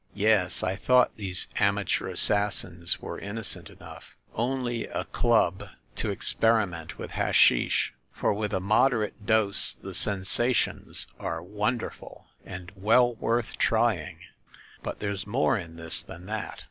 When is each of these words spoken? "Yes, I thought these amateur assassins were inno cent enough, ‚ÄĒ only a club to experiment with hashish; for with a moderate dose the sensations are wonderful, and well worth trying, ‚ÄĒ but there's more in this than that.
"Yes, 0.15 0.63
I 0.63 0.77
thought 0.77 1.15
these 1.15 1.47
amateur 1.57 2.07
assassins 2.07 2.99
were 2.99 3.21
inno 3.21 3.45
cent 3.45 3.69
enough, 3.69 4.15
‚ÄĒ 4.31 4.33
only 4.33 4.87
a 4.87 5.05
club 5.05 5.65
to 5.97 6.09
experiment 6.09 6.97
with 6.97 7.11
hashish; 7.11 7.93
for 8.11 8.33
with 8.33 8.51
a 8.51 8.59
moderate 8.59 9.27
dose 9.27 9.75
the 9.75 9.93
sensations 9.93 11.05
are 11.19 11.43
wonderful, 11.43 12.25
and 12.43 12.71
well 12.75 13.13
worth 13.13 13.59
trying, 13.59 14.15
‚ÄĒ 14.15 14.19
but 14.81 14.99
there's 15.01 15.27
more 15.27 15.55
in 15.55 15.75
this 15.75 16.01
than 16.01 16.25
that. 16.25 16.59